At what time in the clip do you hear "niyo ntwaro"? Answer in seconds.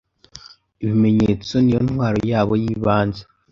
1.59-2.19